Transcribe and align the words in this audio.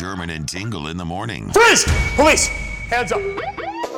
Sherman 0.00 0.30
and 0.30 0.48
Tingle 0.48 0.86
in 0.86 0.96
the 0.96 1.04
morning. 1.04 1.50
Freeze! 1.50 1.84
Police! 2.16 2.46
Hands 2.88 3.12
up! 3.12 3.20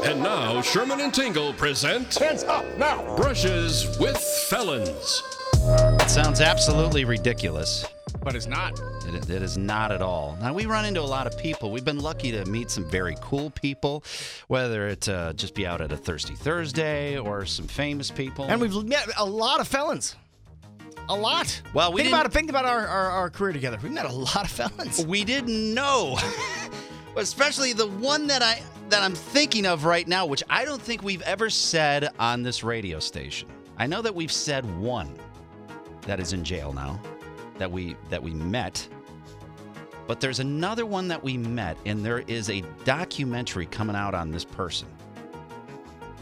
And 0.03 0.21
now, 0.21 0.61
Sherman 0.61 0.99
and 0.99 1.15
Tingle 1.15 1.53
present 1.53 2.13
Hands 2.17 2.43
up 2.43 2.65
now! 2.77 3.15
Brushes 3.15 3.97
with 4.01 4.17
Felons. 4.49 5.23
It 5.55 6.11
sounds 6.11 6.41
absolutely 6.41 7.05
ridiculous. 7.05 7.87
But 8.21 8.35
it's 8.35 8.49
not. 8.49 8.81
It, 9.07 9.31
it 9.31 9.43
is 9.43 9.57
not 9.57 9.93
at 9.93 10.03
all. 10.03 10.37
Now, 10.41 10.53
we 10.53 10.67
run 10.67 10.87
into 10.87 11.01
a 11.01 11.03
lot 11.03 11.29
of 11.29 11.39
people. 11.39 11.71
We've 11.71 11.85
been 11.85 12.01
lucky 12.01 12.33
to 12.33 12.45
meet 12.47 12.69
some 12.73 12.91
very 12.91 13.17
cool 13.21 13.51
people, 13.51 14.03
whether 14.49 14.89
it 14.89 15.09
uh, 15.09 15.35
just 15.35 15.55
be 15.55 15.69
out 15.69 15.81
at 15.81 15.93
a 15.93 15.97
Thirsty 15.97 16.35
Thursday 16.35 17.17
or 17.17 17.47
some 17.47 17.69
famous 17.69 18.11
people. 18.11 18.47
And 18.47 18.61
we've 18.61 18.75
met 18.85 19.09
a 19.17 19.25
lot 19.25 19.61
of 19.61 19.69
felons. 19.69 20.17
A 21.09 21.15
lot. 21.15 21.61
Well, 21.75 21.93
we 21.93 22.03
think 22.03 22.13
about 22.13 22.21
it. 22.21 22.23
didn't- 22.29 22.33
Think 22.35 22.51
about 22.51 22.65
our, 22.65 22.87
our, 22.87 23.11
our 23.11 23.31
career 23.31 23.53
together. 23.53 23.79
We've 23.83 23.93
met 23.93 24.07
a 24.07 24.13
lot 24.13 24.45
of 24.45 24.51
felons. 24.51 25.05
we 25.05 25.25
didn't 25.25 25.75
know, 25.75 26.17
especially 27.17 27.73
the 27.73 27.89
one 27.89 28.27
that 28.29 28.43
I 28.43 28.63
that 28.89 29.03
I'm 29.03 29.15
thinking 29.15 29.65
of 29.67 29.85
right 29.85 30.07
now, 30.07 30.27
which 30.27 30.43
I 30.51 30.65
don't 30.65 30.81
think 30.81 31.03
we've 31.03 31.23
ever 31.23 31.49
said 31.51 32.11
on 32.19 32.43
this 32.43 32.63
radio 32.63 32.99
station. 32.99 33.49
I 33.79 33.87
know 33.87 34.03
that 34.03 34.15
we've 34.15 34.33
said 34.33 34.65
one 34.79 35.15
that 36.03 36.21
is 36.21 36.33
in 36.35 36.45
jail 36.45 36.73
now, 36.73 37.01
that 37.59 37.71
we 37.71 37.97
that 38.11 38.23
we 38.23 38.33
met. 38.33 38.87
But 40.07 40.21
there's 40.21 40.41
another 40.41 40.85
one 40.85 41.09
that 41.09 41.23
we 41.23 41.37
met, 41.39 41.77
and 41.87 42.05
there 42.05 42.19
is 42.27 42.51
a 42.51 42.63
documentary 42.85 43.67
coming 43.67 43.97
out 43.97 44.15
on 44.15 44.31
this 44.31 44.45
person. 44.45 44.89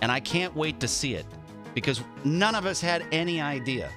And 0.03 0.13
I 0.13 0.21
can't 0.21 0.55
wait 0.55 0.81
to 0.81 0.89
see 0.89 1.15
it 1.15 1.27
because 1.75 2.03
none 2.25 2.55
of 2.55 2.67
us 2.67 2.81
had 2.81 3.05
any 3.11 3.41
idea. 3.41 3.91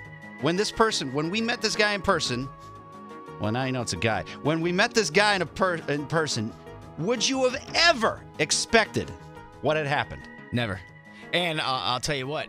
When 0.44 0.58
this 0.58 0.72
person, 0.72 1.14
when 1.14 1.30
we 1.30 1.40
met 1.40 1.62
this 1.62 1.74
guy 1.74 1.94
in 1.94 2.02
person, 2.02 2.50
well, 3.40 3.54
now 3.54 3.64
you 3.64 3.72
know 3.72 3.82
it's 3.82 3.94
a 3.94 3.98
guy. 3.98 4.26
When 4.42 4.60
we 4.60 4.74
met 4.74 4.94
this 4.94 5.10
guy 5.10 5.36
in, 5.36 5.42
a 5.42 5.46
per- 5.46 5.76
in 5.88 6.06
person, 6.06 6.52
would 6.98 7.26
you 7.26 7.50
have 7.50 7.56
ever 7.74 8.22
expected 8.40 9.10
what 9.62 9.78
had 9.78 9.88
happened? 9.88 10.24
Never. 10.52 10.82
And 11.32 11.62
uh, 11.62 11.64
I'll 11.66 12.02
tell 12.02 12.18
you 12.18 12.28
what. 12.28 12.48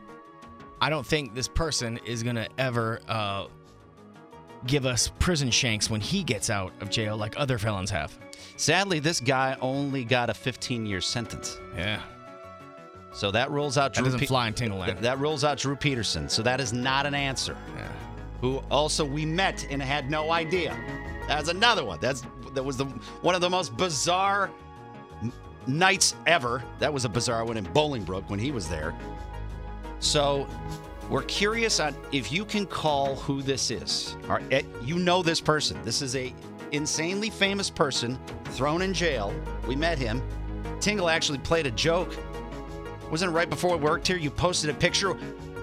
I 0.80 0.90
don't 0.90 1.06
think 1.06 1.36
this 1.36 1.46
person 1.46 2.00
is 2.04 2.24
gonna 2.24 2.48
ever 2.58 3.00
uh, 3.06 3.46
give 4.66 4.86
us 4.86 5.12
prison 5.20 5.52
shanks 5.52 5.88
when 5.88 6.00
he 6.00 6.24
gets 6.24 6.50
out 6.50 6.72
of 6.80 6.90
jail, 6.90 7.16
like 7.16 7.34
other 7.36 7.58
felons 7.58 7.90
have. 7.90 8.18
Sadly, 8.56 8.98
this 8.98 9.20
guy 9.20 9.56
only 9.60 10.02
got 10.02 10.30
a 10.30 10.34
15 10.34 10.84
year 10.84 11.00
sentence. 11.00 11.60
Yeah. 11.76 12.02
So 13.14 13.30
that 13.30 13.50
rules 13.50 13.78
out 13.78 13.94
That 13.94 14.00
Drew 14.00 14.04
doesn't 14.06 14.20
Pe- 14.20 14.26
fly 14.26 14.48
in 14.48 14.54
Tingle 14.54 14.84
Th- 14.84 14.98
that 14.98 15.18
rules 15.18 15.44
out 15.44 15.58
Drew 15.58 15.76
Peterson. 15.76 16.28
So 16.28 16.42
that 16.42 16.60
is 16.60 16.72
not 16.72 17.06
an 17.06 17.14
answer. 17.14 17.56
Yeah. 17.76 17.88
Who 18.40 18.58
also 18.70 19.04
we 19.04 19.24
met 19.24 19.66
and 19.70 19.80
had 19.80 20.10
no 20.10 20.32
idea. 20.32 20.76
That's 21.28 21.48
another 21.48 21.84
one. 21.84 21.98
That's 22.00 22.22
that 22.54 22.62
was 22.62 22.76
the 22.76 22.84
one 23.22 23.34
of 23.34 23.40
the 23.40 23.48
most 23.48 23.76
bizarre 23.76 24.50
nights 25.66 26.14
ever. 26.26 26.62
That 26.80 26.92
was 26.92 27.04
a 27.04 27.08
bizarre 27.08 27.44
one 27.44 27.56
in 27.56 27.64
Bolingbrook 27.66 28.28
when 28.28 28.38
he 28.38 28.50
was 28.50 28.68
there. 28.68 28.94
So 30.00 30.46
we're 31.08 31.22
curious 31.22 31.80
on 31.80 31.94
if 32.12 32.32
you 32.32 32.44
can 32.44 32.66
call 32.66 33.16
who 33.16 33.42
this 33.42 33.70
is. 33.70 34.16
Or 34.28 34.42
eh, 34.50 34.62
you 34.82 34.98
know 34.98 35.22
this 35.22 35.40
person. 35.40 35.78
This 35.84 36.02
is 36.02 36.16
a 36.16 36.34
insanely 36.72 37.30
famous 37.30 37.70
person 37.70 38.18
thrown 38.46 38.82
in 38.82 38.92
jail. 38.92 39.32
We 39.66 39.76
met 39.76 39.98
him. 39.98 40.22
Tingle 40.80 41.08
actually 41.08 41.38
played 41.38 41.66
a 41.66 41.70
joke. 41.70 42.14
Wasn't 43.10 43.30
it 43.30 43.34
right 43.34 43.48
before 43.48 43.76
we 43.76 43.82
worked 43.82 44.06
here? 44.06 44.16
You 44.16 44.30
posted 44.30 44.70
a 44.70 44.74
picture 44.74 45.16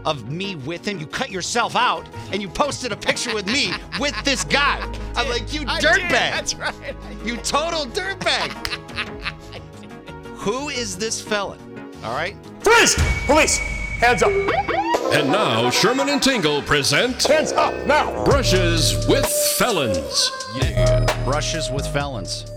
of 0.06 0.32
me 0.32 0.56
with 0.56 0.88
him. 0.88 1.00
You 1.00 1.08
cut 1.08 1.30
yourself 1.32 1.76
out 1.76 2.08
and 2.32 2.42
you 2.42 2.48
posted 2.48 2.92
a 2.92 2.96
picture 2.96 3.34
with 3.34 3.46
me 3.46 3.72
with 4.00 4.16
this 4.24 4.44
guy. 4.44 4.80
I'm 5.16 5.30
like, 5.30 5.54
you 5.54 5.62
dirtbag. 5.62 6.10
That's 6.10 6.56
right. 6.56 6.74
You 7.24 7.38
total 7.38 7.86
dirtbag. 7.86 8.52
Who 10.38 10.70
is 10.70 10.98
this 10.98 11.22
felon? 11.22 11.60
All 12.04 12.16
right. 12.16 12.36
Freeze! 12.62 12.96
Police! 13.26 13.58
Hands 13.58 14.24
up! 14.24 14.32
And 15.14 15.32
now, 15.32 15.70
Sherman 15.70 16.10
and 16.10 16.24
Tingle 16.24 16.64
present 16.64 17.22
Hands 17.24 17.52
up 17.52 17.74
now! 17.86 18.24
Brushes 18.26 19.06
with 19.08 19.26
Felons. 19.58 20.32
Yeah. 20.56 21.06
Brushes 21.26 21.70
with 21.70 21.86
felons. 21.88 22.50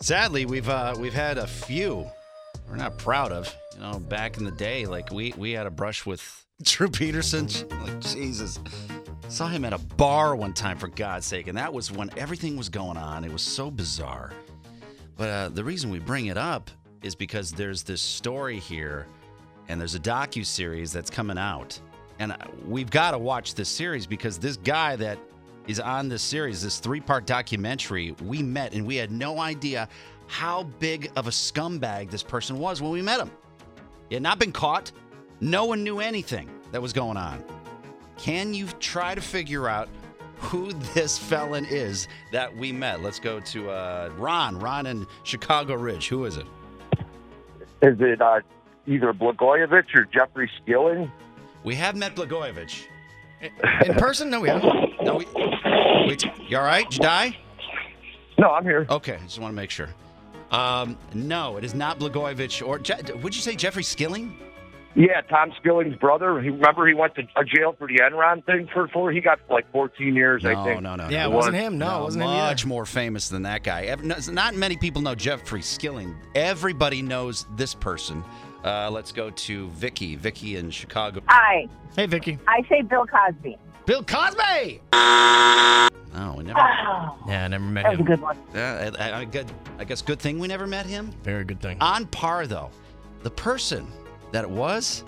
Sadly, 0.00 0.46
we've 0.46 0.68
uh, 0.68 0.94
we've 1.00 1.14
had 1.14 1.38
a 1.38 1.46
few. 1.46 2.06
We're 2.68 2.76
not 2.76 2.96
proud 2.98 3.32
of. 3.32 3.52
You 3.76 3.82
know, 3.82 3.98
back 3.98 4.38
in 4.38 4.44
the 4.44 4.50
day, 4.50 4.86
like 4.86 5.12
we 5.12 5.34
we 5.36 5.52
had 5.52 5.66
a 5.66 5.70
brush 5.70 6.06
with 6.06 6.46
Drew 6.62 6.88
Peterson. 6.88 7.46
Like 7.82 8.00
Jesus, 8.00 8.58
saw 9.28 9.48
him 9.48 9.64
at 9.64 9.72
a 9.72 9.78
bar 9.78 10.34
one 10.34 10.54
time 10.54 10.78
for 10.78 10.88
God's 10.88 11.26
sake, 11.26 11.46
and 11.46 11.56
that 11.58 11.72
was 11.72 11.92
when 11.92 12.10
everything 12.16 12.56
was 12.56 12.68
going 12.68 12.96
on. 12.96 13.22
It 13.22 13.30
was 13.30 13.42
so 13.42 13.70
bizarre. 13.70 14.32
But 15.16 15.28
uh, 15.28 15.48
the 15.50 15.62
reason 15.62 15.90
we 15.90 15.98
bring 15.98 16.26
it 16.26 16.38
up 16.38 16.70
is 17.02 17.14
because 17.14 17.52
there's 17.52 17.82
this 17.82 18.00
story 18.00 18.58
here, 18.58 19.06
and 19.68 19.78
there's 19.78 19.94
a 19.94 20.00
docu 20.00 20.44
series 20.44 20.90
that's 20.90 21.10
coming 21.10 21.38
out, 21.38 21.78
and 22.18 22.32
uh, 22.32 22.36
we've 22.66 22.90
got 22.90 23.10
to 23.10 23.18
watch 23.18 23.54
this 23.54 23.68
series 23.68 24.06
because 24.06 24.38
this 24.38 24.56
guy 24.56 24.96
that 24.96 25.18
is 25.66 25.80
on 25.80 26.08
this 26.08 26.22
series, 26.22 26.62
this 26.62 26.78
three-part 26.78 27.26
documentary, 27.26 28.16
we 28.24 28.42
met 28.42 28.72
and 28.72 28.86
we 28.86 28.96
had 28.96 29.10
no 29.10 29.38
idea 29.38 29.88
how 30.28 30.64
big 30.80 31.10
of 31.14 31.26
a 31.26 31.30
scumbag 31.30 32.10
this 32.10 32.22
person 32.22 32.58
was 32.58 32.80
when 32.80 32.90
we 32.90 33.02
met 33.02 33.20
him. 33.20 33.30
He 34.08 34.14
had 34.14 34.22
not 34.22 34.38
been 34.38 34.52
caught. 34.52 34.92
No 35.40 35.64
one 35.66 35.82
knew 35.84 36.00
anything 36.00 36.48
that 36.72 36.80
was 36.80 36.92
going 36.92 37.16
on. 37.16 37.42
Can 38.18 38.54
you 38.54 38.66
try 38.80 39.14
to 39.14 39.20
figure 39.20 39.68
out 39.68 39.88
who 40.36 40.72
this 40.94 41.18
felon 41.18 41.66
is 41.66 42.08
that 42.32 42.54
we 42.56 42.72
met? 42.72 43.02
Let's 43.02 43.20
go 43.20 43.40
to 43.40 43.70
uh, 43.70 44.10
Ron. 44.16 44.58
Ron 44.58 44.86
in 44.86 45.06
Chicago 45.24 45.74
Ridge. 45.74 46.08
Who 46.08 46.24
is 46.24 46.36
it? 46.36 46.46
Is 47.82 47.96
it 48.00 48.22
uh, 48.22 48.40
either 48.86 49.12
Blagojevich 49.12 49.94
or 49.94 50.04
Jeffrey 50.04 50.50
Skilling? 50.62 51.10
We 51.64 51.74
have 51.74 51.96
met 51.96 52.14
Blagojevich. 52.14 52.86
In 53.84 53.94
person? 53.94 54.30
No, 54.30 54.40
we 54.40 54.48
haven't. 54.48 55.02
No, 55.02 55.16
we, 55.16 55.26
wait, 56.06 56.24
you 56.48 56.56
all 56.56 56.64
right? 56.64 56.88
Did 56.88 56.98
you 56.98 57.04
die? 57.04 57.36
No, 58.38 58.50
I'm 58.50 58.64
here. 58.64 58.86
Okay, 58.88 59.18
just 59.24 59.38
want 59.38 59.52
to 59.52 59.56
make 59.56 59.70
sure. 59.70 59.88
Um, 60.50 60.96
no, 61.14 61.56
it 61.56 61.64
is 61.64 61.74
not 61.74 61.98
Blagojevich 61.98 62.66
or 62.66 62.78
Je- 62.78 63.12
would 63.22 63.34
you 63.34 63.42
say 63.42 63.54
Jeffrey 63.56 63.82
Skilling? 63.82 64.38
Yeah, 64.94 65.20
Tom 65.22 65.52
Skilling's 65.60 65.94
brother. 65.96 66.40
He 66.40 66.48
remember 66.48 66.86
he 66.86 66.94
went 66.94 67.14
to 67.16 67.22
jail 67.44 67.74
for 67.78 67.86
the 67.86 67.98
Enron 67.98 68.42
thing 68.46 68.66
for 68.72 68.88
for 68.88 69.12
he 69.12 69.20
got 69.20 69.38
like 69.50 69.70
14 69.70 70.14
years, 70.14 70.42
I 70.46 70.54
think. 70.64 70.80
no, 70.80 70.96
no. 70.96 71.04
no. 71.04 71.10
Yeah, 71.10 71.24
no. 71.26 71.32
it 71.32 71.34
wasn't 71.34 71.56
him. 71.56 71.76
No, 71.76 72.00
it 72.00 72.02
wasn't 72.04 72.24
him 72.24 72.30
much 72.30 72.64
more 72.64 72.86
famous 72.86 73.28
than 73.28 73.42
that 73.42 73.62
guy. 73.62 73.94
Not 74.30 74.54
many 74.54 74.76
people 74.78 75.02
know 75.02 75.14
Jeffrey 75.14 75.60
Skilling. 75.60 76.16
Everybody 76.34 77.02
knows 77.02 77.44
this 77.56 77.74
person. 77.74 78.24
Uh, 78.64 78.90
let's 78.90 79.12
go 79.12 79.28
to 79.30 79.68
Vicky. 79.70 80.16
Vicky 80.16 80.56
in 80.56 80.70
Chicago. 80.70 81.20
Hi, 81.26 81.66
Hey, 81.94 82.06
Vicky. 82.06 82.38
I 82.48 82.62
say 82.68 82.80
Bill 82.82 83.04
Cosby. 83.06 83.58
Bill 83.84 84.02
Cosby. 84.02 84.80
No, 86.16 86.34
we 86.38 86.44
never. 86.44 86.58
Oh, 86.58 87.18
Yeah, 87.28 87.44
I 87.44 87.48
never 87.48 87.64
met 87.64 87.82
that 87.84 87.90
was 87.90 87.98
a 87.98 88.02
him. 88.02 88.06
good 88.06 88.20
one. 88.22 88.38
Uh, 88.54 88.92
I, 88.98 89.10
I, 89.10 89.18
I, 89.20 89.24
good- 89.26 89.52
I 89.78 89.84
guess 89.84 90.00
good 90.02 90.18
thing 90.18 90.38
we 90.38 90.48
never 90.48 90.66
met 90.66 90.86
him. 90.86 91.12
Very 91.22 91.44
good 91.44 91.60
thing. 91.60 91.76
On 91.80 92.06
par 92.06 92.46
though, 92.46 92.70
the 93.22 93.30
person 93.30 93.86
that 94.32 94.42
it 94.44 94.50
was, 94.50 95.04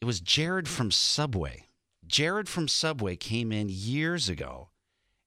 it 0.00 0.04
was 0.04 0.20
Jared 0.20 0.68
from 0.68 0.90
Subway. 0.90 1.64
Jared 2.06 2.48
from 2.48 2.68
Subway 2.68 3.16
came 3.16 3.50
in 3.52 3.68
years 3.70 4.28
ago, 4.28 4.68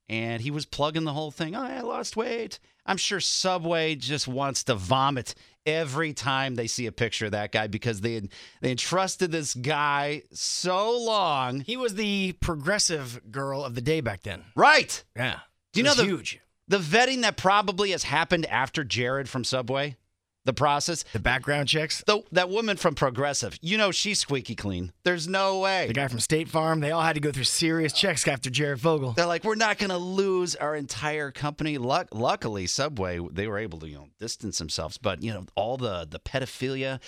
and 0.09 0.41
he 0.41 0.51
was 0.51 0.65
plugging 0.65 1.03
the 1.03 1.13
whole 1.13 1.31
thing. 1.31 1.55
Oh, 1.55 1.63
I 1.63 1.81
lost 1.81 2.15
weight. 2.15 2.59
I'm 2.85 2.97
sure 2.97 3.19
Subway 3.19 3.95
just 3.95 4.27
wants 4.27 4.63
to 4.65 4.75
vomit 4.75 5.33
every 5.65 6.13
time 6.13 6.53
they 6.55 6.67
see 6.67 6.85
a 6.85 6.91
picture 6.91 7.25
of 7.25 7.31
that 7.31 7.51
guy 7.51 7.65
because 7.67 8.01
they 8.01 8.13
had, 8.13 8.29
they 8.61 8.69
entrusted 8.71 9.31
this 9.31 9.55
guy 9.55 10.21
so 10.31 10.95
long. 10.97 11.61
He 11.61 11.75
was 11.77 11.95
the 11.95 12.33
progressive 12.33 13.19
girl 13.31 13.63
of 13.63 13.73
the 13.73 13.81
day 13.81 14.01
back 14.01 14.21
then. 14.21 14.43
Right. 14.55 15.03
Yeah. 15.15 15.39
Do 15.73 15.79
you 15.79 15.83
know 15.83 15.95
the- 15.95 16.03
huge? 16.03 16.39
The 16.67 16.77
vetting 16.79 17.21
that 17.21 17.37
probably 17.37 17.91
has 17.91 18.03
happened 18.03 18.47
after 18.47 18.83
Jared 18.83 19.29
from 19.29 19.43
Subway, 19.43 19.97
the 20.45 20.53
process. 20.53 21.03
The 21.13 21.19
background 21.19 21.67
checks. 21.67 22.03
The, 22.05 22.21
that 22.31 22.49
woman 22.49 22.77
from 22.77 22.95
Progressive, 22.95 23.57
you 23.61 23.77
know 23.77 23.91
she's 23.91 24.19
squeaky 24.19 24.55
clean. 24.55 24.93
There's 25.03 25.27
no 25.27 25.59
way. 25.59 25.87
The 25.87 25.93
guy 25.93 26.07
from 26.07 26.19
State 26.19 26.47
Farm, 26.47 26.79
they 26.79 26.91
all 26.91 27.01
had 27.01 27.15
to 27.15 27.19
go 27.19 27.31
through 27.31 27.43
serious 27.43 27.91
checks 27.93 28.27
after 28.27 28.49
Jared 28.49 28.79
Fogle. 28.79 29.11
They're 29.11 29.25
like, 29.25 29.43
we're 29.43 29.55
not 29.55 29.77
going 29.77 29.89
to 29.89 29.97
lose 29.97 30.55
our 30.55 30.75
entire 30.75 31.31
company. 31.31 31.77
Luck, 31.77 32.07
luckily, 32.13 32.67
Subway 32.67 33.19
they 33.31 33.47
were 33.47 33.57
able 33.57 33.79
to 33.79 33.87
you 33.87 33.95
know 33.95 34.07
distance 34.19 34.57
themselves, 34.57 34.97
but 34.97 35.21
you 35.21 35.33
know 35.33 35.45
all 35.55 35.77
the 35.77 36.07
the 36.09 36.19
pedophilia, 36.19 36.99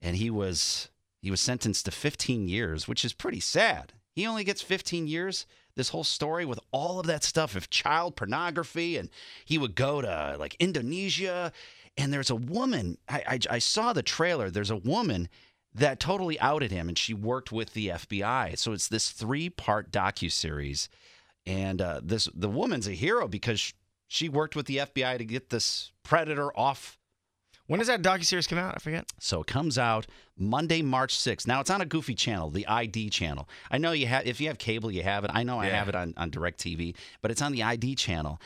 and 0.00 0.16
he 0.16 0.30
was 0.30 0.88
he 1.20 1.30
was 1.30 1.40
sentenced 1.40 1.86
to 1.86 1.90
15 1.90 2.48
years, 2.48 2.86
which 2.86 3.04
is 3.04 3.12
pretty 3.12 3.40
sad. 3.40 3.94
He 4.14 4.26
only 4.26 4.44
gets 4.44 4.62
15 4.62 5.06
years. 5.06 5.46
This 5.76 5.88
whole 5.88 6.04
story 6.04 6.44
with 6.44 6.60
all 6.70 7.00
of 7.00 7.06
that 7.06 7.24
stuff 7.24 7.56
of 7.56 7.68
child 7.68 8.14
pornography, 8.14 8.96
and 8.96 9.10
he 9.44 9.58
would 9.58 9.74
go 9.74 10.00
to 10.00 10.36
like 10.38 10.54
Indonesia, 10.60 11.52
and 11.96 12.12
there's 12.12 12.30
a 12.30 12.36
woman. 12.36 12.98
I, 13.08 13.22
I, 13.26 13.38
I 13.50 13.58
saw 13.58 13.92
the 13.92 14.02
trailer. 14.02 14.50
There's 14.50 14.70
a 14.70 14.76
woman 14.76 15.28
that 15.74 16.00
totally 16.00 16.38
outed 16.40 16.70
him, 16.70 16.88
and 16.88 16.96
she 16.96 17.14
worked 17.14 17.50
with 17.50 17.72
the 17.72 17.88
FBI. 17.88 18.56
So 18.58 18.72
it's 18.72 18.88
this 18.88 19.10
three 19.10 19.50
part 19.50 19.90
docu 19.90 20.30
series, 20.30 20.88
and 21.46 21.80
uh, 21.80 22.00
this 22.02 22.28
the 22.34 22.48
woman's 22.48 22.86
a 22.86 22.92
hero 22.92 23.28
because 23.28 23.74
she 24.06 24.28
worked 24.28 24.54
with 24.54 24.66
the 24.66 24.78
FBI 24.78 25.18
to 25.18 25.24
get 25.24 25.50
this 25.50 25.92
predator 26.02 26.56
off. 26.56 26.98
When 27.66 27.78
does 27.78 27.88
that 27.88 28.02
docuseries 28.02 28.46
come 28.46 28.58
out? 28.58 28.74
I 28.76 28.78
forget. 28.78 29.10
So 29.18 29.40
it 29.40 29.46
comes 29.46 29.78
out 29.78 30.06
Monday, 30.36 30.82
March 30.82 31.16
6th. 31.16 31.46
Now 31.46 31.60
it's 31.60 31.70
on 31.70 31.80
a 31.80 31.86
goofy 31.86 32.14
channel, 32.14 32.50
the 32.50 32.66
ID 32.66 33.08
channel. 33.08 33.48
I 33.70 33.78
know 33.78 33.92
you 33.92 34.06
have 34.06 34.26
if 34.26 34.40
you 34.40 34.48
have 34.48 34.58
cable, 34.58 34.90
you 34.90 35.02
have 35.02 35.24
it. 35.24 35.30
I 35.32 35.42
know 35.42 35.58
I 35.58 35.68
have 35.68 35.88
it 35.88 35.94
on, 35.94 36.14
on 36.16 36.30
DirecTV, 36.30 36.94
but 37.22 37.30
it's 37.30 37.42
on 37.42 37.52
the 37.52 37.62
ID 37.62 37.94
channel. 37.94 38.40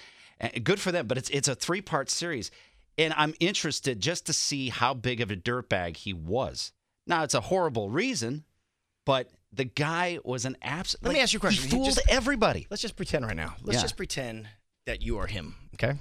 Good 0.63 0.81
for 0.81 0.93
them, 0.93 1.09
but 1.09 1.19
it's 1.19 1.29
it's 1.31 1.49
a 1.49 1.55
three 1.57 1.81
part 1.81 2.11
series. 2.11 2.51
And 2.99 3.15
I'm 3.17 3.35
interested 3.41 4.01
just 4.01 4.27
to 4.27 4.33
see 4.33 4.69
how 4.71 4.93
big 4.93 5.21
of 5.21 5.31
a 5.31 5.37
dirtbag 5.37 5.97
he 5.97 6.13
was. 6.13 6.73
Now 7.07 7.23
it's 7.23 7.35
a 7.35 7.41
horrible 7.41 7.89
reason, 7.91 8.45
but 9.07 9.31
the 9.53 9.65
guy 9.65 10.19
was 10.25 10.45
an 10.45 10.57
absolute. 10.61 11.05
Let 11.05 11.15
me 11.15 11.21
ask 11.21 11.33
you 11.33 11.39
a 11.39 11.41
question. 11.41 11.65
He 11.65 11.71
fooled 11.71 11.87
just- 11.87 12.01
everybody. 12.09 12.67
Let's 12.71 12.83
just 12.83 12.97
pretend 12.97 13.25
right 13.25 13.37
now. 13.37 13.57
Let's 13.63 13.77
Yeah. 13.77 13.83
just 13.83 13.97
pretend 13.97 14.49
that 14.85 15.01
you 15.01 15.17
are 15.19 15.27
him, 15.29 15.55
okay? 15.75 15.99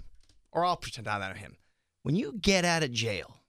Or 0.52 0.66
I'll 0.66 0.76
pretend 0.76 1.08
I'm 1.08 1.36
him. 1.36 1.58
When 2.02 2.16
you 2.16 2.34
get 2.42 2.66
out 2.66 2.84
of 2.84 2.92
jail, 2.92 3.42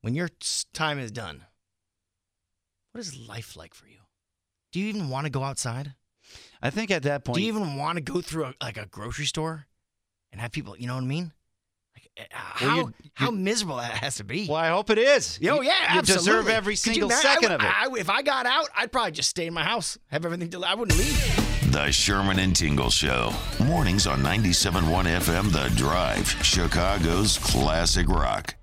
when 0.00 0.14
your 0.14 0.30
time 0.72 0.98
is 0.98 1.10
done, 1.10 1.44
what 2.92 3.00
is 3.00 3.16
life 3.16 3.56
like 3.56 3.74
for 3.74 3.88
you? 3.88 4.00
Do 4.72 4.80
you 4.80 4.86
even 4.88 5.10
want 5.10 5.26
to 5.26 5.30
go 5.30 5.42
outside? 5.42 5.94
I 6.62 6.70
think 6.70 6.90
at 6.90 7.02
that 7.02 7.24
point, 7.24 7.36
Do 7.36 7.42
you 7.42 7.48
even 7.48 7.76
want 7.76 7.96
to 7.96 8.02
go 8.02 8.20
through 8.20 8.46
a, 8.46 8.54
like 8.60 8.76
a 8.78 8.86
grocery 8.86 9.26
store 9.26 9.66
and 10.32 10.40
have 10.40 10.52
people? 10.52 10.76
You 10.78 10.86
know 10.86 10.94
what 10.94 11.04
I 11.04 11.06
mean? 11.06 11.32
Like 12.18 12.30
eh, 12.32 12.36
Well, 12.60 12.70
how 12.70 12.76
you- 12.76 12.94
how 13.14 13.30
miserable 13.30 13.76
that 13.76 13.92
has 13.92 14.16
to 14.16 14.24
be. 14.24 14.46
well, 14.48 14.56
I 14.58 14.68
hope 14.68 14.90
it 14.90 14.98
is. 14.98 15.38
Yo, 15.40 15.56
You- 15.60 15.64
yeah, 15.68 15.94
you 15.94 15.98
absolutely. 16.00 16.26
deserve 16.26 16.48
every 16.48 16.74
Could 16.76 16.86
you 16.86 16.92
single 16.94 17.10
imagine- 17.10 17.30
I 17.30 17.34
second 17.34 17.50
would- 17.50 17.60
of 17.60 17.66
it. 17.66 17.72
I- 17.76 18.00
if 18.00 18.10
I 18.10 18.22
got 18.22 18.46
out, 18.46 18.68
I'd 18.76 18.92
probably 18.92 19.12
just 19.12 19.30
stay 19.30 19.46
in 19.46 19.54
my 19.54 19.64
house, 19.64 19.98
have 20.10 20.24
everything. 20.24 20.48
Del- 20.48 20.64
I 20.64 20.74
wouldn't 20.74 20.98
leave. 20.98 21.72
The 21.72 21.90
Sherman 21.90 22.38
and 22.38 22.54
Tingle 22.54 22.90
Show. 22.90 23.32
Mornings 23.64 24.06
on 24.06 24.22
97.1 24.22 25.06
FM 25.06 25.50
The 25.50 25.68
Drive, 25.70 26.28
Chicago's 26.44 27.38
classic 27.38 28.08
rock. 28.08 28.54